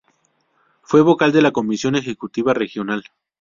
Fue 0.81 1.01
vocal 1.03 1.31
de 1.31 1.43
la 1.43 1.51
Comisión 1.51 1.95
Ejecutiva 1.95 2.55
Regional. 2.55 3.03